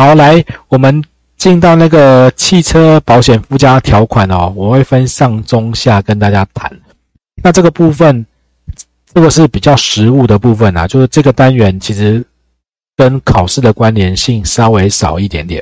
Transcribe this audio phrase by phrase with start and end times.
[0.00, 1.02] 好，来，我们
[1.36, 6.70] 进到那个汽车保险附加条款哦，我会分上中下跟大家谈。
[7.42, 8.24] 那这个部分，
[9.12, 12.24] 这个是比较实务的部分啊，就是这个单元其实
[12.96, 15.60] 跟考试的关联性稍微少一点点，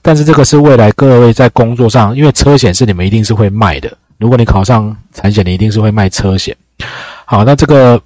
[0.00, 6.56] 但是这个是未来各位在工作上，因为车险是你们一定是会卖的，如果你考上产险，你一定是会卖车险。
[7.26, 8.00] 好，那这个。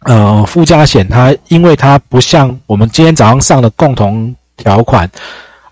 [0.00, 5.10] 呃，附加险它，因为它不像我们今天早上上的共同条款，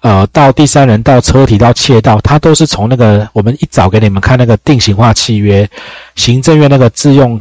[0.00, 5.68] 呃，到第三人到车体到窃盗，它都是从那个我们一早给你们看那个定型化契约，
[6.14, 7.40] 行政院那个自用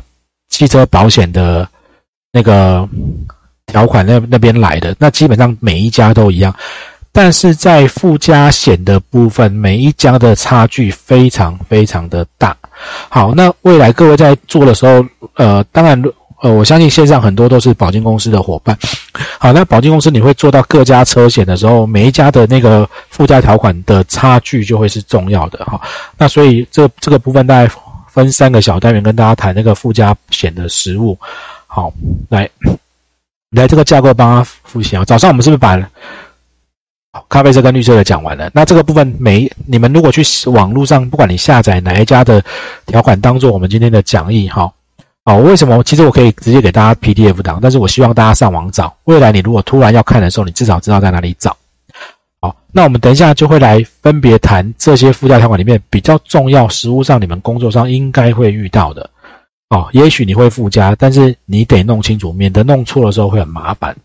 [0.49, 1.67] 汽车保险的
[2.31, 2.87] 那个
[3.65, 4.95] 条款那那边来的。
[4.97, 6.55] 那基本上每一家都一样，
[7.11, 12.55] 但是在附加险的部分，每一家的差距非常非常的大。
[13.09, 15.05] 好，那未来各位在做的时候，
[15.35, 16.01] 呃，当然。
[16.43, 18.77] 呃，我相信线上很多都是保金公司的伙伴。
[19.39, 25.79] 好，那保金公司你会做到各家车险的时候，每一家的那个附加条款的差距就会是重要的哈。
[26.17, 27.73] 那所以这这个部分大概
[28.09, 31.17] 分三个小单元跟大家谈那个附加险的实物。
[31.65, 31.93] 好，
[32.27, 32.49] 来
[33.51, 35.05] 来这个架构帮他复习啊。
[35.05, 35.81] 早上我们是不是把
[37.29, 38.51] 咖啡色跟绿色的讲完了？
[38.53, 42.43] 那这个部分每你们如果去网络上，不管你下载哪一家的
[42.85, 44.69] 条款，当做我们今天的讲义哈。
[45.25, 45.81] 好，为什么？
[45.83, 48.93] 其实我可以直接给大家 PDF 档，但是我希望大家上网找。
[49.05, 51.55] 未来你如果突然要看的时候，你至少知道在哪里找。
[52.41, 59.09] 好，那我们等一下就会来分别谈这些附加条款里面比较重要、实务上你们工作上应该会遇到的。
[59.69, 63.95] 哦，也许你会附加，但是你得弄清楚，免得弄错的时候会很麻烦。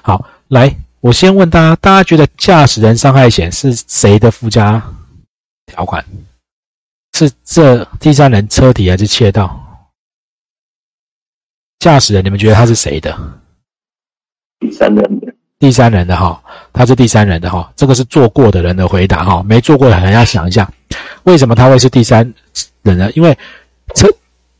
[0.00, 4.82] 好，来，我先问大家，大家觉得驾驶人伤害险是谁的附加
[5.66, 6.02] 条款？
[7.26, 9.58] 是这第三人车体还是窃盗？
[11.78, 13.16] 驾驶人，你们觉得他是谁的？
[14.58, 15.32] 第三人的。
[15.58, 20.70] 第三人的哈，他是第三人的哈，这个是做过的人的回答哈，没做过的人要想一下，
[21.24, 22.32] 为什么他会是第三
[22.82, 23.10] 人呢？
[23.14, 23.36] 因为
[23.94, 24.08] 车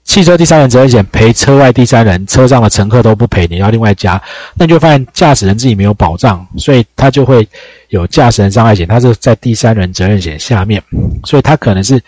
[0.04, 4.22] 汽车第三人责任险赔车外第三人，车上的乘客都不赔，你要另外加，
[4.54, 7.46] 那你就发现驾驶人自己没有保障，所以他就会
[7.88, 10.82] 有驾驶人伤害险，他是在第三人责任险下面，
[11.24, 12.02] 所以他可能是。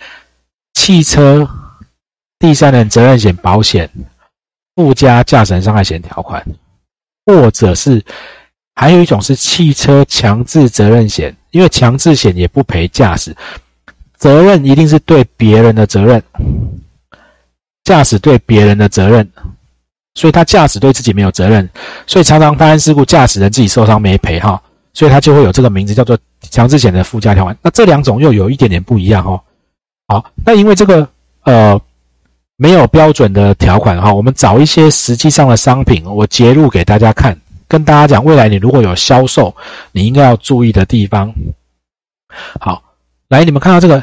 [0.75, 1.49] 汽车
[2.38, 3.88] 第三人责任险保险
[4.75, 6.44] 附加驾驶人伤害险条款，
[7.27, 8.05] 或者是
[8.75, 13.37] 还有一种是汽车强制责任险，因为强制险也不赔驾驶，
[14.16, 16.22] 责任一定是对别人的责任，
[17.84, 19.31] 驾驶对别人的责任，
[20.15, 21.69] 所以他驾驶对自己没有责任，
[22.06, 24.61] 所以常常发生事故，驾驶人自己受伤没赔哈，
[24.94, 26.19] 所以他就会有这个名字叫做
[26.50, 27.56] 强制险的附加条款。
[27.62, 29.41] 那这两种又有一点点不一样哦。
[30.12, 31.09] 好，那因为这个
[31.45, 31.81] 呃
[32.56, 37.34] 没有标准的条款哈，我们找一些实际上的商品，我截录给大家看，
[37.67, 39.56] 跟大家讲，未来你如果有销售，
[39.91, 41.33] 你应该要注意的地方。
[42.61, 42.83] 好，
[43.28, 44.03] 来你们看到这个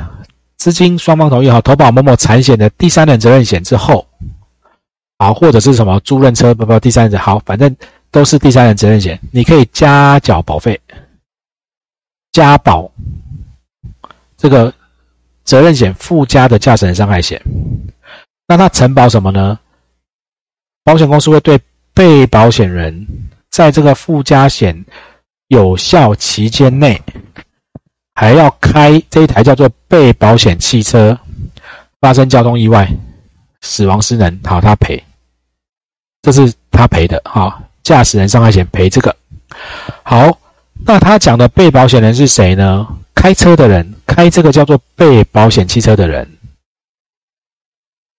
[0.57, 4.07] 资金双方同意哈，投保某某产险的第三人责任险之后，
[5.19, 7.75] 好，或者是什么租赁车不不第三人好，反正
[8.09, 10.81] 都是第三人责任险，你可以加缴保费，
[12.31, 12.89] 加保
[14.35, 14.73] 这个。
[15.49, 17.41] 责任险附加的驾驶人伤害险，
[18.47, 19.57] 那它承保什么呢？
[20.83, 21.59] 保险公司会对
[21.91, 23.07] 被保险人
[23.49, 24.85] 在这个附加险
[25.47, 27.01] 有效期间内，
[28.13, 31.17] 还要开这一台叫做被保险汽车，
[31.99, 32.87] 发生交通意外
[33.61, 35.03] 死亡失能，好，他赔，
[36.21, 39.15] 这是他赔的，好，驾驶人伤害险赔这个，
[40.03, 40.37] 好，
[40.85, 42.87] 那他讲的被保险人是谁呢？
[43.21, 46.25] 开车的人，开这个叫做被保险汽车的人，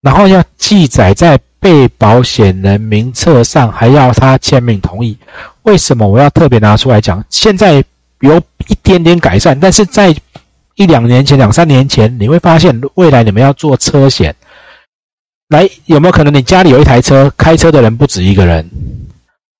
[0.03, 5.16] 然后要记载在被保险人名册上，还要他签名同意。
[5.62, 7.25] 为什么我要特别拿出来讲？
[7.31, 7.83] 现在
[8.21, 8.37] 有
[8.69, 10.15] 一点点改善，但是在
[10.75, 14.37] 一两年前、两三年前，你会发现未来你们要做车险，
[15.49, 18.71] 来有没有可能你家里有一台车，开车的人不止一个人，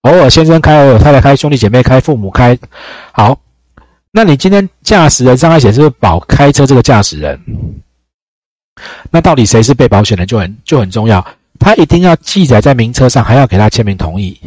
[0.03, 2.59] 偶尔先生开，偶尔太太开，兄弟姐妹开，父母开，
[3.12, 3.38] 好。
[4.12, 7.41] 那你今天驾驶人伤害险是不是保开车这个驾驶人？
[9.11, 11.25] 那到底谁是被保险人就很就很重要，
[11.59, 14.41] 他一定要记载在名册上，还要给他签名同意。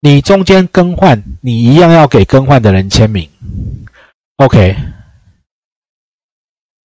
[0.00, 3.28] 你中间更换，你一样要给更换的人签名。
[4.36, 4.76] OK？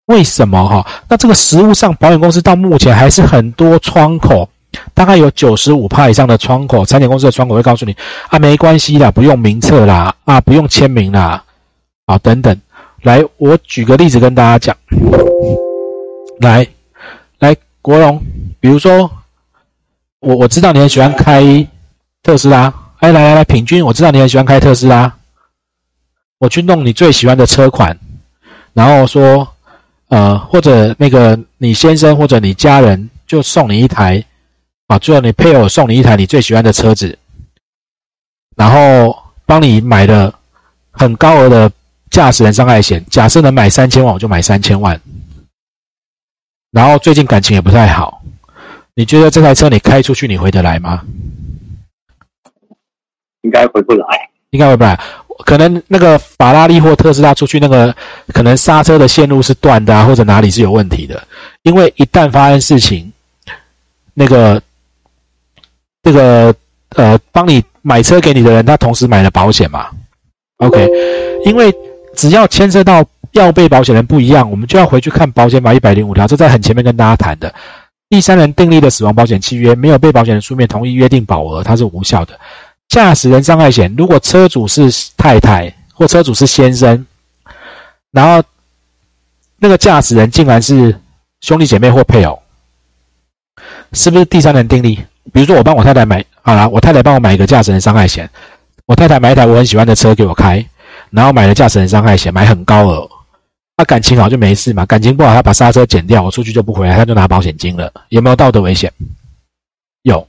[0.06, 0.86] 为什么哈？
[1.08, 4.50] 那这个实物上，保险公司到目前还是很多窗口，
[4.94, 7.96] 大概有九十五趴以上的窗口，产险公司的窗口会告诉你
[8.30, 11.44] 啊，没关系啦，不用名册啦，啊，不用签名啦。
[12.10, 12.60] 好，等等，
[13.04, 14.76] 来，我举个例子跟大家讲。
[16.40, 16.68] 来，
[17.38, 18.20] 来，国荣，
[18.60, 19.12] 比如说，
[20.20, 21.68] 我我知道你很喜欢开
[22.24, 25.18] 特斯拉，哎，来来来，平均，我知道你很喜欢开特斯拉，
[26.40, 27.96] 我去弄你最喜欢的车款，
[28.74, 29.48] 然后说，
[30.08, 34.26] 呃，或者那个你先生或者你家人就送你一台，
[34.88, 37.16] 啊，最后你配偶送你一台你最喜欢的车子，
[38.56, 39.16] 然后
[39.46, 40.34] 帮你买了
[40.90, 41.72] 很高额的
[42.10, 45.00] 驾驶人伤害险，假设能买三千万，我就买三千万。
[46.72, 48.22] 然后最近感情也不太好，
[48.94, 51.04] 你觉得这台车你开出去你回得来吗？
[53.42, 54.06] 应该回不来，
[54.50, 55.00] 应该回不来。
[55.46, 57.96] 可能那个法拉利或特斯拉出去，那个
[58.34, 61.26] 可能刹车的线路是断的啊，或者哪里是有问题的。
[61.64, 63.12] 因为一旦发生事情，
[64.14, 64.62] 那个
[66.04, 66.54] 这个
[66.90, 69.90] 呃，帮你买车给你的人，他同时买了保险嘛
[70.58, 70.90] ？OK，
[71.46, 71.74] 因为
[72.20, 73.02] 只要牵涉到
[73.32, 77.54] 要被保险人不一样，我们就要回去看保险法一百零五条，这在很前面跟大家谈的。
[78.10, 82.38] 第三人订立的死亡保险契约，没有被保险人书面同意约定保额，它是无效的。
[82.90, 87.06] 驾驶人伤害险，如果车主是太太或车主是先生，
[88.12, 88.44] 然后
[89.58, 90.94] 那个驾驶人竟然是
[91.40, 92.38] 兄弟姐妹或配偶，
[93.94, 95.00] 是不是第三人订立？
[95.32, 98.30] 比如说我帮我太太买，好了，我太太帮我买一个驾驶人伤害险，
[98.88, 100.66] 我太太买一台我很喜欢的车给我开，
[101.12, 103.10] 然后买了驾驶人伤害险，买很高额，
[103.78, 108.92] 那感情好就没事嘛，感情不好他把刹车剪掉，我出去就不回来，他就拿保险金了，有没有道德危险？
[110.04, 110.26] 有，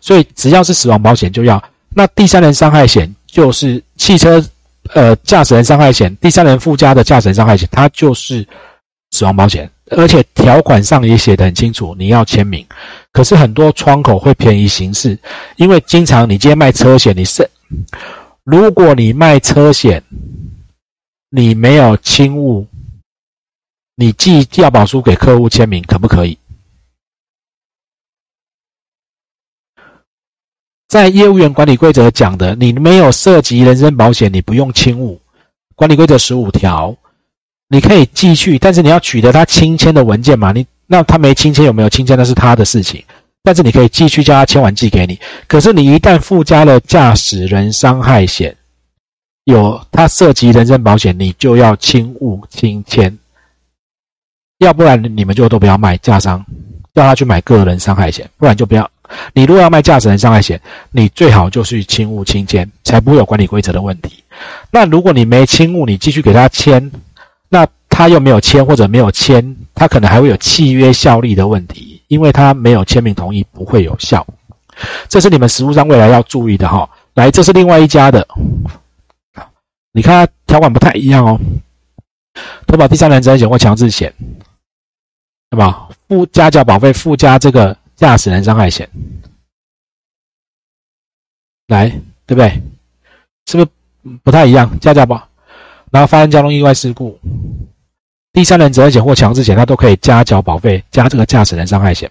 [0.00, 1.62] 所以只要是死亡保险就要。
[1.90, 4.44] 那第三人伤害险就是汽车，
[4.94, 8.46] 呃，驾驶人伤害险，第三人附加的驾驶人伤害险，它就是
[9.10, 12.64] 死亡保险，而且条款上也写得很清楚，你要签名。
[13.12, 15.18] 可是很多窗口会便宜行事，
[15.56, 17.48] 因为经常你今天卖车险，你是
[18.50, 20.02] 如果你卖车险，
[21.28, 22.66] 你没有轻误，
[23.94, 26.38] 你寄调保书给客户签名，可不可以？
[30.88, 35.20] 在业务员管理规则讲的，你没有涉及人身保险，你不用轻误。
[35.74, 36.96] 管理规则十五条，
[37.68, 40.52] 你可以寄去，但是你要取得他亲签的文件嘛？
[40.52, 43.04] 你那他没亲签有没有亲签那是他的事情，
[43.42, 45.18] 但是你可以继续叫他签完寄给你。
[45.46, 48.54] 可是你一旦附加了驾驶人伤害险，
[49.44, 53.16] 有他涉及人身保险，你就要轻误轻签，
[54.58, 56.44] 要不然你们就都不要卖驾商，
[56.94, 58.90] 叫他去买个人伤害险，不然就不要。
[59.32, 64.22] 你如果要卖驾驶人伤害险，你最好就是轻误轻签，才不会有管理规则的问题。
[64.70, 66.92] 那如果你没轻误，你继续给他签，
[67.48, 74.26] 那他又没有签或者没有签，他可能还会有契约效力的问题，因为他没有签名同意不会有效。
[75.08, 76.90] 这是你们实务上未来要注意的哈。
[77.14, 78.26] 来，这是另外一家的，
[79.92, 81.38] 你看条款不太一样哦。
[82.66, 84.12] 投保第三人责任险或强制险，
[85.50, 85.88] 对吧？
[86.08, 87.76] 附加缴保费附加这个。
[87.98, 88.88] 驾驶人伤害险，
[91.66, 91.88] 来，
[92.26, 92.62] 对不对？
[93.46, 93.68] 是不是
[94.22, 94.78] 不太一样？
[94.78, 95.28] 加价保，
[95.90, 97.18] 然后发生交通意外事故，
[98.38, 102.08] 第三人责任险或强制险，它都可以加缴保费，加这个驾驶人伤害险，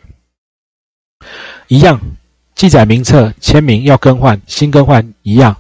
[1.70, 1.98] 一样，
[2.54, 5.56] 记载名册签名要更换，新更换一样，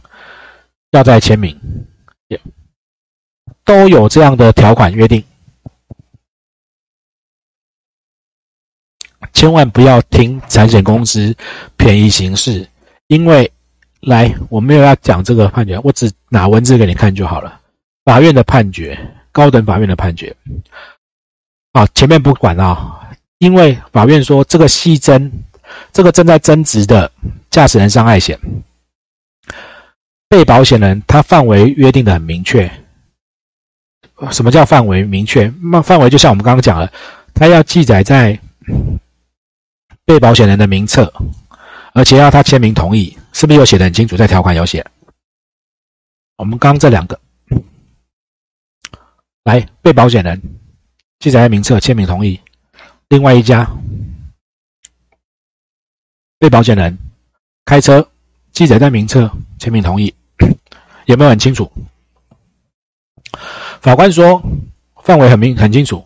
[0.91, 1.57] 要再签名，
[3.63, 5.23] 都有这样的条款约定。
[9.31, 11.33] 千万不要听产险公司
[11.77, 12.67] 便宜行事，
[13.07, 13.49] 因为
[14.01, 17.61] 来我没有要讲这个判决，我只拿文字给你看就好了。
[18.03, 18.99] 法院的判决，
[19.37, 20.35] 高等法院的判决，
[21.73, 25.31] 啊，前面不管啊，因为法院说这个系争，
[25.93, 27.11] 这个正在争执的
[27.51, 28.39] 驾驶人伤害险，
[30.27, 32.67] 被保险人他范围约定的很明确。
[34.31, 35.53] 什么叫范围明确？
[35.71, 36.91] 那范围就像我们刚刚讲了，
[37.35, 38.39] 他要记载在。
[40.03, 41.13] 被保险人的名册，
[41.93, 44.15] 而且要他签名同意，是不是有写的很清楚？
[44.15, 44.85] 在条款有写。
[46.37, 47.19] 我们刚这两个，
[49.47, 50.41] 来，被保险人
[51.19, 52.37] 记载在名册，签名同意。
[53.07, 53.65] 另外一家，
[56.37, 56.97] 被保险人
[57.63, 58.05] 开车
[58.51, 60.13] 记载在名册，签名同意，
[61.07, 61.71] 有没有很清楚？
[63.79, 64.43] 法官说，
[65.01, 66.05] 范围很明很清楚，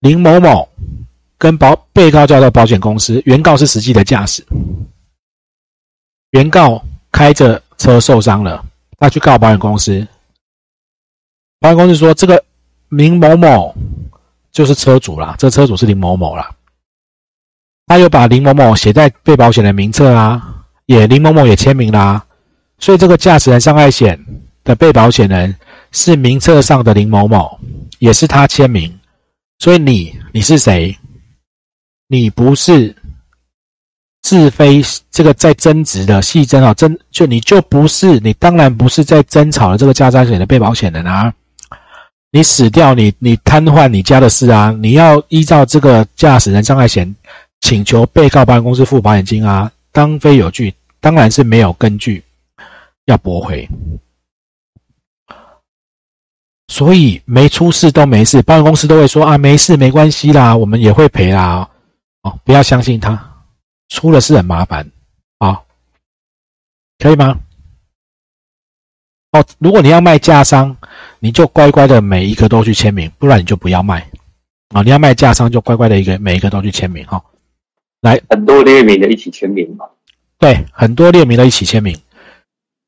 [0.00, 0.68] 林某某。
[1.36, 4.42] 跟保被告叫到保险公司，原告是实际的驾驶，
[6.30, 8.64] 原告开着车受伤了，
[8.98, 10.06] 他去告保险公司，
[11.60, 12.42] 保险公司说这个
[12.88, 13.74] 林某某
[14.52, 16.50] 就是车主啦，这车主是林某某啦，
[17.86, 22.24] 他又把林某某写在被保险的名册啊，也林某某也签名啦，
[22.78, 24.18] 所以这个驾驶人伤害险
[24.62, 25.54] 的被保险人
[25.92, 27.58] 是名册上的林某某，
[27.98, 28.98] 也是他签名，
[29.58, 30.96] 所以你你是谁？
[32.06, 32.94] 你不是
[34.22, 41.34] 自非这个在增值的细增啊，增就你就不是你当然不是在争吵的这个驾驶险的被保险人啊，
[42.34, 47.14] 你死掉你你瘫痪你家的事啊，你要依照这个驾驶人伤害险
[47.60, 52.24] 请求被告保险公司付保险金啊，当非有据，当然是没有根据
[53.04, 53.68] 要驳回，
[56.66, 61.70] 所以没出事都没事，保险公司都会说啊没事没关系啦，我们也会赔啦，
[62.22, 63.30] 哦不要相信他。
[63.90, 64.90] 出了事很麻烦，
[65.38, 65.62] 啊，
[66.98, 67.38] 可以吗？
[69.34, 70.76] 哦，如果你要卖架商，
[71.18, 74.08] 你就乖乖的每一个都去签名，不然你就不要卖，
[74.72, 77.20] 啊，你要卖架商就乖乖的一个每一个都去签名，哈，
[78.00, 79.86] 来，很多列名的一起签名嘛，
[80.38, 81.98] 对，很多列名的一起签名，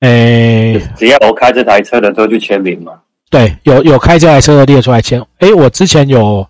[0.01, 2.93] 诶，只要我开这台车的都去签名嘛，
[3.29, 6.49] 对，有有开这台车的列出来签，诶，我之前有，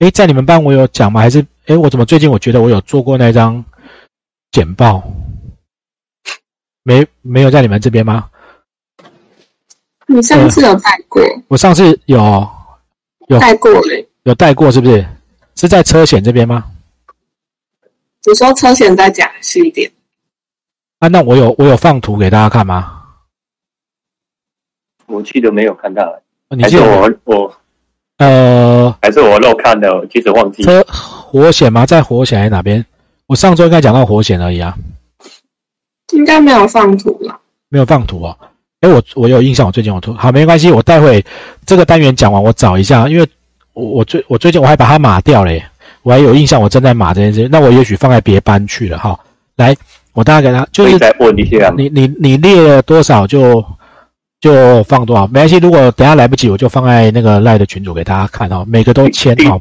[0.00, 1.20] 诶，在你们班我有讲吗？
[1.20, 1.46] 还是？
[1.66, 3.64] 哎，我怎么最近我觉得我有做过那张
[4.50, 5.02] 简报，
[6.82, 8.28] 没没有在你们这边吗？
[10.06, 11.22] 你上次有带过？
[11.48, 12.48] 我上次有
[13.28, 15.06] 有带过嘞，有带过是不是？
[15.56, 16.64] 是在车险这边吗？
[18.26, 19.90] 你说车险再讲细一点。
[20.98, 23.02] 啊，那我有我有放图给大家看吗？
[25.06, 27.54] 我记得没有看到，你记得我我。
[28.18, 30.62] 呃，还是我漏看的，其实忘记。
[30.62, 31.84] 车火险吗？
[31.84, 32.84] 在火险还是哪边？
[33.26, 34.76] 我上周应该讲到火险而已啊。
[36.12, 37.40] 应该没有放图了。
[37.68, 38.38] 没有放图哦。
[38.84, 40.12] 哎，我我有印象，我最近我突。
[40.12, 41.24] 好，没关系，我待会
[41.64, 43.26] 这个单元讲完，我找一下，因为
[43.72, 45.64] 我我最我最近我还把它码掉嘞，
[46.02, 47.48] 我还有印象，我正在码这件事。
[47.50, 49.18] 那我也许放在别班去了哈。
[49.56, 49.74] 来，
[50.12, 53.64] 我大概给他就是再问一下，你你你列了多少就？
[54.40, 58.62] 就放多少没关系，如果等下来不及，我就放在那个赖的群组给大家看哦。
[58.68, 59.58] 每个都签好。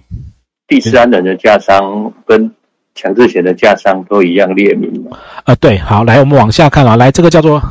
[0.68, 2.52] 第三人的价商跟
[2.94, 5.18] 强制险的价商都一样列明吗？
[5.46, 7.64] 啊，对，好，来我们往下看啊，来这个叫做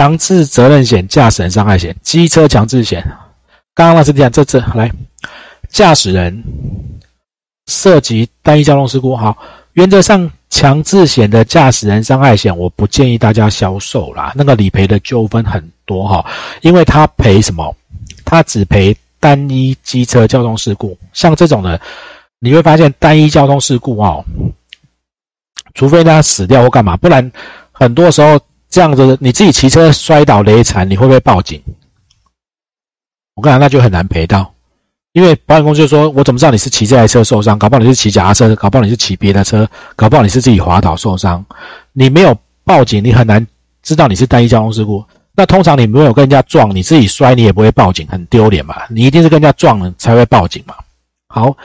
[0.00, 3.06] 强制责任险、驾驶人伤害险、机车强制险。
[3.74, 4.90] 刚刚那是这样，这次来
[5.68, 6.42] 驾驶人
[7.66, 9.36] 涉及单一交通事故，好，
[9.74, 10.30] 原则上。
[10.48, 14.32] 强制险的驾驶人伤害险，我不建议大家销售啦。
[14.34, 16.26] 那个理赔的纠纷很多哈，
[16.62, 17.76] 因为他赔什么？
[18.24, 20.98] 他只赔单一机车交通事故。
[21.12, 21.80] 像这种的，
[22.40, 24.24] 你会发现单一交通事故哦，
[25.74, 27.30] 除非他死掉或干嘛，不然
[27.70, 31.60] 很多时候这样子，你自己骑车摔倒累残，你会不会报警？
[33.34, 34.54] 我跟你讲，那就很难赔到。
[35.12, 37.58] 因为保险公司就说：“我怎么知道你是骑这台车受伤？
[37.58, 41.44] 搞不好你是骑脚踏车，搞不好你是骑别的车，搞不好你是自己滑倒受伤。
[41.92, 43.44] 你没有报警，你很难
[43.82, 45.04] 知道你是单一交通事故。
[45.34, 48.76] 那通常你没有跟人家撞，你自己摔，你也不会报警，很丢脸嘛。
[48.88, 50.76] 你一定是跟人家撞了才会报警嘛。
[51.26, 51.56] 好，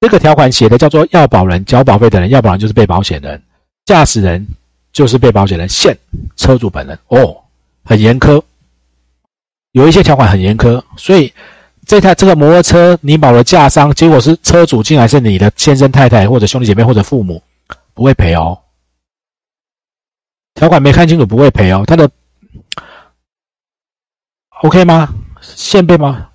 [0.00, 3.42] 这个条款写的叫做要保人交保费的人，要保人就是被保险人，
[3.84, 4.46] 驾驶人
[4.96, 5.94] 就是被保险人，现
[6.36, 7.36] 车主本人哦，
[7.84, 8.42] 很严苛，
[9.72, 11.30] 有一些条款很严苛，所以。”
[11.86, 17.40] 这台这个摩托车你保了驾伤，结果是车主竟然是你的先生太太或者兄弟姐妹或者父母，
[17.94, 18.60] 不会赔哦。
[20.54, 21.84] 条款没看清楚不会赔哦。
[21.86, 22.10] 他的
[24.62, 25.14] OK 吗？
[25.40, 26.28] 现被吗？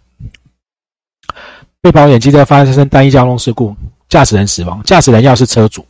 [1.81, 3.75] 被保险机车发生单一交通事故，
[4.07, 5.85] 驾驶人死亡，驾驶人要是车主，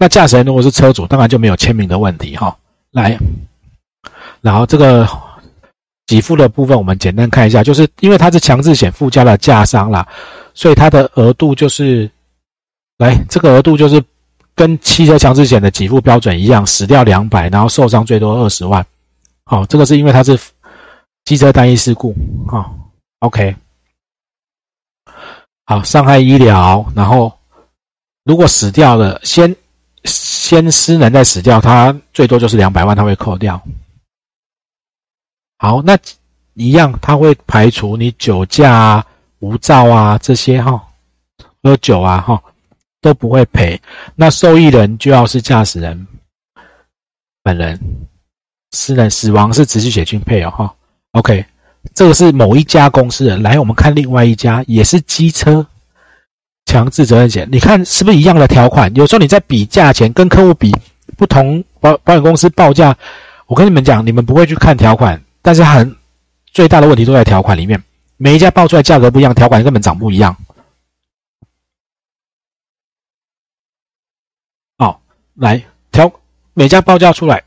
[0.00, 2.56] 那驾驶人如果是车主，当然就没有签名的问题哈。
[2.90, 3.16] 来，
[4.40, 5.08] 然后这个。
[6.06, 10.04] 给付的部分，我们简单看一下，就是因为它是强制险附加了价商啦，
[10.54, 12.10] 所以它的额度就是，
[12.98, 14.02] 来这个额度就是
[14.56, 18.84] 跟汽车强制险的给付标准一样，死掉两百，然后受伤最多二十万。
[19.44, 20.36] 好，这个是因为它是
[21.26, 22.12] 机车单一事故。
[22.48, 22.74] 好
[23.20, 23.54] ，OK，
[25.64, 27.32] 好，伤害医疗，然后
[28.24, 29.54] 如果死掉了，先
[30.04, 33.60] 先私人再死掉，他最多就是两百万，他会扣掉。
[35.58, 35.98] 好，那
[36.54, 39.06] 一样，他会排除你酒驾啊、
[39.40, 40.82] 无照啊这些哈，
[41.62, 42.42] 喝酒啊哈
[43.00, 43.80] 都不会赔。
[44.14, 46.06] 那受益人就要是驾驶人
[47.42, 47.78] 本人，
[48.70, 50.74] 私人死亡是直系血亲配偶哈。
[51.12, 51.44] OK，
[51.94, 53.36] 这个是某一家公司的。
[53.36, 55.66] 来，我们看另外一家，也是机车
[56.66, 58.94] 强制责任险，你看是不是一样的条款？
[58.94, 60.72] 有时候你在比价钱，跟客户比
[61.16, 62.96] 不同保保险公司报价，
[63.46, 65.20] 我跟你们讲，你们不会去看条款。
[65.42, 65.96] 但是很
[66.52, 67.82] 最大的问题都在条款里面，
[68.18, 70.36] 每一家报出来价格不一样，条款根本长不一样。
[74.78, 75.00] 好，
[75.34, 76.12] 来条
[76.54, 77.42] 每家报价出来，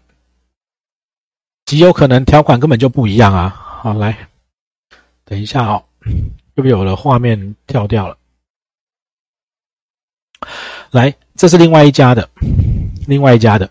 [1.66, 3.50] 极有可能条款根本就不一样啊！
[3.82, 4.18] 好，来
[5.24, 5.84] 等一下哦，
[6.56, 8.18] 又不有了画面跳掉了。
[10.92, 12.30] 来这是另外一家的，
[13.08, 13.70] 另外一家的，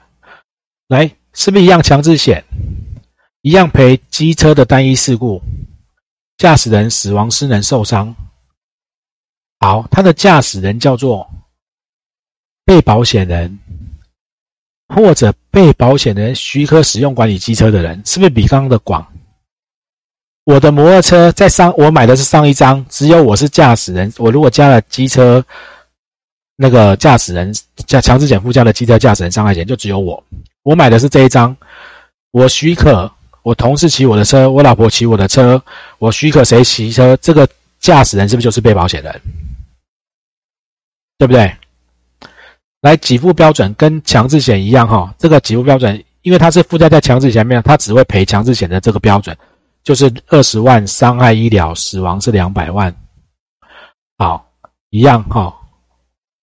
[0.88, 2.44] 来，是不是一样强制险，
[3.42, 5.40] 一样赔机车的单一事故，
[6.38, 8.14] 驾驶人死亡、失能、受伤。
[9.60, 11.30] 好，他的驾驶人叫做
[12.64, 13.58] 被保险人，
[14.88, 19.06] 或者被保险人许可使用管理机车的人，是不是比刚刚的广？
[20.44, 24.12] 我的摩托车在上，我买的是上一张，只有我是驾驶人。
[24.18, 25.44] 我如果加了机车
[26.56, 27.52] 那个驾驶人
[27.87, 30.23] 加强制险附加的机车驾驶人伤害险，就只有我。
[30.62, 31.56] 我买的是这一张，
[32.30, 33.11] 我许可
[33.42, 35.62] 我同事骑我的车，我老婆骑我的车，
[35.99, 37.49] 我许可谁骑车，这个
[37.80, 39.21] 驾驶人是不是就是被保险人？
[41.18, 41.56] 对不对？
[42.80, 49.37] 来，给付标准跟强制险一样哈，这个给付标准，因为它是附加在强制险面，它只会赔强制险的这个标准。
[49.85, 52.94] 就是二十万伤害医疗死亡是两百万，
[54.16, 54.49] 好，
[54.90, 55.52] 一样哈。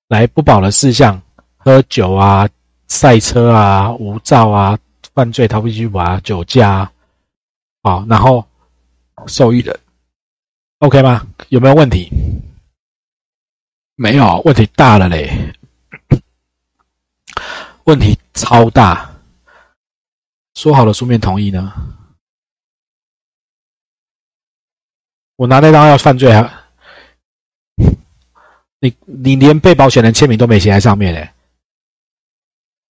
[0.09, 1.21] 来不保的事项，
[1.55, 2.49] 喝酒啊、
[2.87, 4.77] 赛车啊、无照啊、
[5.13, 6.91] 犯罪逃避拘捕啊、酒驾，
[7.83, 8.43] 好，然后
[9.27, 9.79] 受益人
[10.79, 11.27] ，OK 吗？
[11.49, 12.09] 有没有问题？
[13.93, 15.53] 没有，问题大了嘞，
[17.83, 19.07] 问题超大。
[20.55, 21.71] 说好了书面同意呢？
[25.35, 26.58] 我拿那张要犯罪啊！
[28.79, 31.29] 你你连被保险人签名都没写在上面嘞。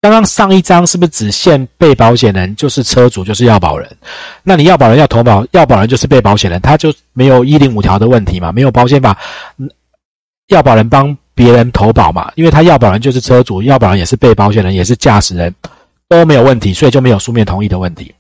[0.02, 3.98] 刚刚上一张是不是只限被保险人就是车主就是要保人？
[4.44, 8.52] 那你要保人要投保，要保人就是被保险人，他就没有一零五条的问题嘛？
[8.54, 9.18] 没有保险法，
[10.48, 12.32] 要保人帮别人投保嘛？
[12.36, 15.54] 因为他要保人就是车主，要保人也是被保险人，也是驾驶人，
[16.08, 18.16] 都没有问题，所以就没有书面同意的问题。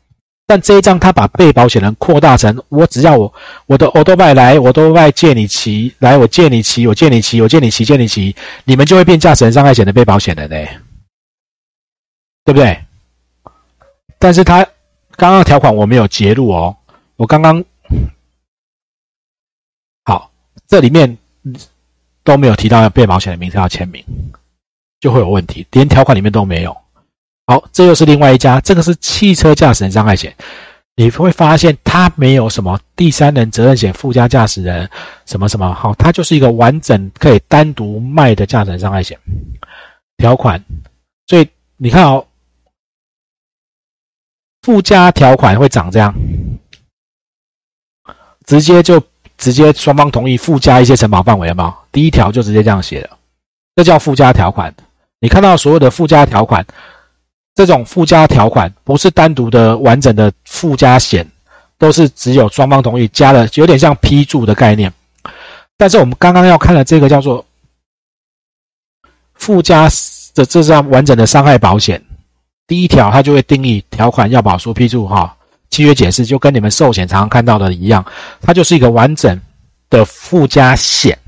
[0.49, 3.31] 但这一张他把被保险人扩大成我只要我
[3.67, 10.67] 我的欧多拜来，我都拜借你骑来，我借你骑，我借你骑，我借你骑，借你骑，你们就会变驾驶人伤害险的被保险人嘞，
[12.43, 12.83] 对不对？
[14.17, 14.65] 但是他
[15.11, 16.75] 刚刚条款我没有截录哦，
[17.15, 17.63] 我刚刚
[20.05, 20.31] 好，
[20.67, 21.15] 这里面
[22.23, 24.03] 都没有提到要被保险的名字要签名，
[24.99, 26.75] 就会有问题，连条款里面都没有。
[27.49, 30.31] 好，这又是另外一家，这个是汽车驾驶人伤害险，
[30.95, 34.87] 你会发现它没有什么第三人责任险附加驾驶人
[35.25, 39.17] 什么什么，好，它就是一个完整可以单独卖的驾驶人伤害险
[40.17, 40.63] 条款，
[41.25, 42.23] 所以你看哦，
[44.61, 46.13] 附加条款会长这样，
[48.45, 49.01] 直接就
[49.39, 51.75] 直接双方同意附加一些承保范围了吗？
[51.91, 53.17] 第一条就直接这样写了，
[53.75, 54.71] 这叫附加条款。
[55.19, 56.63] 你看到所有的附加条款。
[57.59, 61.29] 这种附加条款不是单独的完整的附加险，
[61.77, 64.89] 都是只有双方同意加了，有点像批注的概念。
[65.75, 67.45] 但是我们刚刚要看的这个叫做
[69.33, 69.89] 附加
[70.33, 72.01] 的这张完整的伤害保险，
[72.65, 75.35] 第一条它就会定义条款要保书批注哈，
[75.69, 78.05] 契约解释就跟你们寿险常常看到的一样，
[78.39, 79.37] 它就是一个完整
[79.89, 81.19] 的附加险，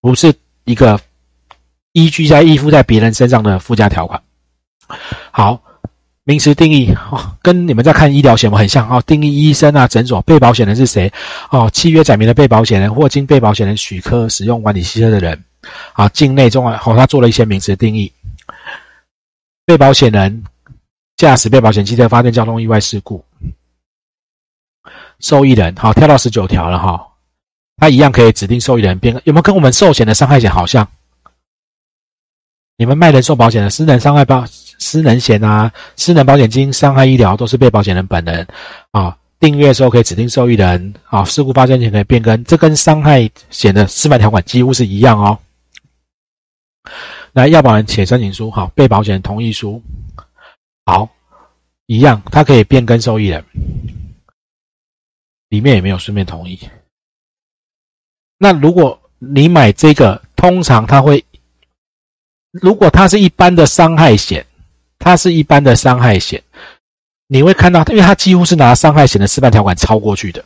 [0.00, 0.98] 不是一个
[1.92, 4.20] 依据在依附在别人身上的附加条款。
[5.36, 5.60] 好，
[6.22, 9.02] 名词定义哦，跟你们在看医疗险很像哦。
[9.04, 11.12] 定义医生啊，诊所被保险人是谁？
[11.50, 15.42] 哦，契约载明的被保险人或经被保险人许可使用管理汽车的人。
[15.94, 18.12] 啊，境内中啊，好，他做了一些名词定义。
[19.66, 20.44] 被保险人
[21.16, 23.24] 驾驶被保险汽车发生交通意外事故，
[25.18, 27.04] 受益人好，跳到十九条了哈，
[27.78, 30.88] 他一样可以指定受益人变有没有跟我们寿险的伤害险好像？
[32.76, 34.44] 你们卖人寿保险的私人伤害保。
[34.76, 38.46] 私人险啊，私人保险金、伤害医疗都是被保险人本人
[38.90, 39.16] 啊。
[39.38, 41.24] 订阅的时候可以指定受益人啊。
[41.24, 45.38] 事故发生前可以变更，这跟伤害险的示范条款几乎是一样哦。
[47.32, 49.80] 来，要保人写申请书，好，被保险人同意书，
[50.86, 51.08] 好，
[51.86, 53.44] 一样，他可以变更受益人，
[55.50, 56.58] 里面也没有书面同意。
[58.38, 61.24] 那如果你买这个，通常他会，
[62.60, 64.44] 如果它是一般的伤害险。
[64.96, 66.42] 它是一般的伤害险，
[67.26, 70.42] 你会看到，因为它几乎是拿伤害险的示范条款抄过去的。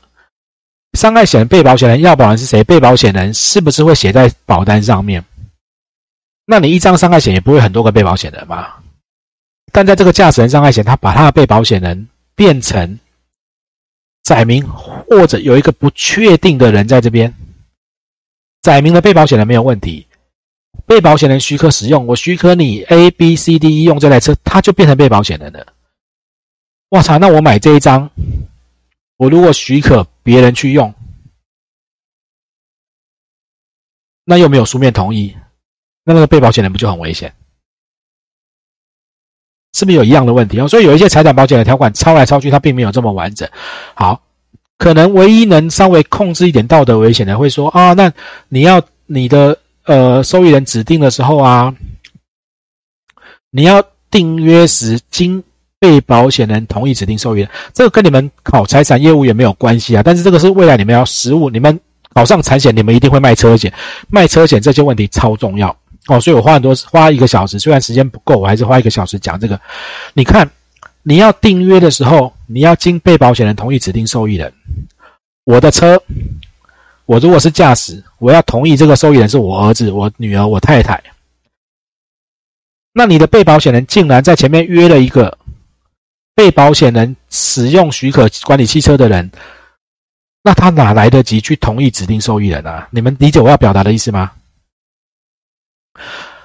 [0.95, 2.65] 伤害险被保险人要保人是谁？
[2.65, 5.25] 被保险人是不是会写在保单上面？
[6.45, 8.83] 那你一张伤害险也不会很多个被保险人吧？
[9.71, 12.99] 但在这个驾驶人伤害险，他把他的被保险人变成
[14.25, 17.33] 载明或者有一个不确定的人在这边，
[18.61, 20.05] 载明的被保险人没有问题。
[20.87, 25.67] 被保险人许可使用，我许可你 A、B、C、D、E 用这台车，他就变成被保险人了。
[26.89, 28.11] 我操，那我买这一张，
[29.17, 30.95] 我如果许可别人去用，
[34.25, 35.37] 那又没有书面同意，
[36.05, 37.35] 那那个被保险人不就很危险？
[39.75, 40.67] 是不是有一样的问题哦？
[40.67, 43.49] 所以有一些财产保险的条款抄来抄去，它并没有这么完整。
[43.95, 44.23] 好，
[44.79, 48.11] 可能唯一能稍微控制一点道德危险的，会说啊，那
[48.49, 51.75] 你要你的呃受益人指定的时候啊，
[53.51, 55.43] 你要订约时经
[55.79, 60.03] 被保险人同意指定受益人，这个跟你们考财产业务也没有关系啊。
[60.03, 61.81] 但是这个是未来你们要实务，你们
[62.13, 63.73] 考上产险，你们一定会卖车险，
[64.09, 65.75] 卖车险这些问题超重要。
[66.09, 69.59] 哦，所以我花很多花一个小时，虽然时间不够，我还是花一个小时讲这个。
[70.13, 70.51] 你看，
[71.03, 74.53] 你要订约的时候，你要经被保险人同意指定受益人。
[75.45, 76.03] 我的车，
[77.09, 81.03] 我如果是驾驶，我要同意这个受益人是我儿子、我女儿、我太太。
[82.93, 85.39] 那你的被保险人竟然在前面约了一个
[86.35, 89.31] 被保险人使用许可管理汽车的人，
[90.43, 92.87] 那他哪来得及去同意指定受益人啊？
[92.91, 94.33] 你们理解我要表达的意思吗？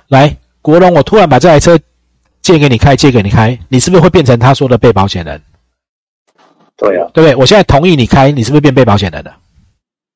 [0.07, 1.77] 来，国荣，我突然把这台车
[2.41, 5.41] 借给你开，借给你开，你是不是会变成他说的被保险人？
[6.77, 7.35] 对啊，对不对？
[7.35, 9.37] 我现在同意你开，你是不是变被保险人了？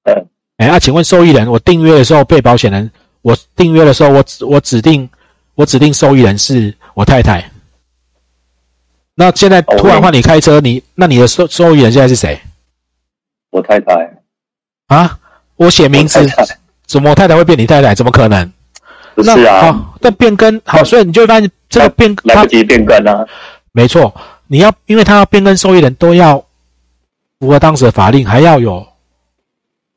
[0.03, 2.89] 嗯，哎，那请问受益人，我订约的时候被保险人，
[3.21, 5.07] 我订约的时候，我指我指定
[5.55, 7.51] 我指定受益人是我太太。
[9.13, 12.39] 那现在突然换你开车，你那你的受受益人现在是谁？
[13.51, 13.93] 我太太
[14.87, 15.19] 啊，
[15.55, 16.19] 我写名字，
[16.85, 17.93] 怎么我太太会变你太太？
[17.95, 18.51] 怎么可能？
[19.15, 23.25] 不是啊，好，那变更好，所以你就发现这个变来不及变更啊。
[23.71, 24.13] 没错，
[24.47, 26.43] 你要因为他要变更受益人都要
[27.39, 28.85] 符合当时的法令，还要有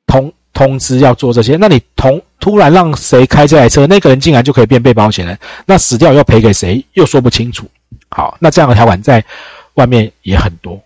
[0.06, 1.56] 通通知要做这些。
[1.56, 7.66] 那你同突然让谁开这台车，那个人竟然就可以变被保险人，那死掉要赔给谁又说不清楚。
[8.08, 9.24] 好，那这样的条款在
[9.74, 10.80] 外面也很多。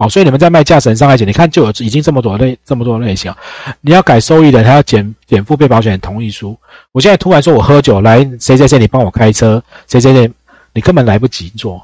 [0.00, 3.34] 好，所以你们在卖驾驶人伤害险，你看就有已经这么多类这么多类型，
[3.80, 6.56] 你要改受益人，他要减减负被保险人同意书。
[6.92, 10.30] 我现在突然说我喝酒来谁谁谁，你帮我开车，谁谁谁，
[10.72, 11.82] 你根本来不及做。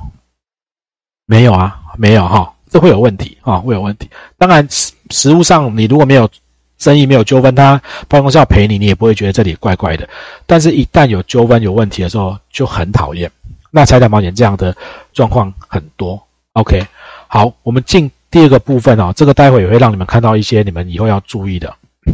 [1.26, 4.08] 没有啊，没有哈，这会有问题啊，会有问题。
[4.38, 6.28] 当然实实物上你如果没有
[6.78, 10.08] 生意、没有纠纷，他办公室要赔你，你也不会觉得这里怪怪的。
[10.46, 13.30] 但是，一旦有纠纷、有问题的时候，就很讨厌。
[13.70, 14.76] 那财产保险这样的
[15.12, 16.20] 状况很多。
[16.54, 16.86] OK。
[17.26, 21.74] 好，我们进第二个部分哦，这个待会也会让你们看到一些你们以后要注意的。